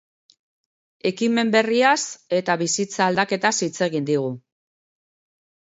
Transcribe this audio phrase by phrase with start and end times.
[1.09, 1.99] Ekimen berriaz
[2.39, 4.35] eta bizitza aldaketaz hitz egin digu.